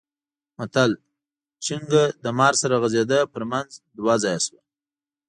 [0.57, 0.91] متل؛
[1.63, 4.61] چينګه له مار سره غځېده؛ پر منځ دوه ځايه شوه.